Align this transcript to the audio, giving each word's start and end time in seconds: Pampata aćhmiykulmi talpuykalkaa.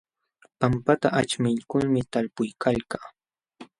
Pampata 0.59 1.07
aćhmiykulmi 1.19 2.01
talpuykalkaa. 2.11 3.07